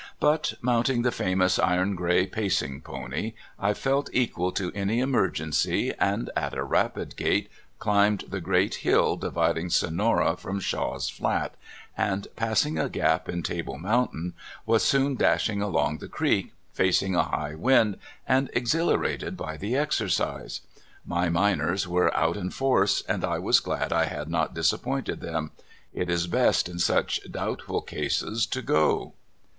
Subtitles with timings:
[0.19, 6.31] But, mounting the famous iron gray pacing pony, I felt equal to any emergency, and
[6.35, 11.53] at a "rapid gait cUmbed the great hill dividing Sonora from Shaw's Flat,
[11.95, 14.33] and passing a gap in Table Mountain,
[14.65, 20.61] was soon dashing along the creek, facing a high wind, and exhilarated by the exercise.
[21.05, 25.51] My miners were out in force, and I was glad I had not disappointed them.
[25.93, 29.13] It is best in such doubtful cases to go.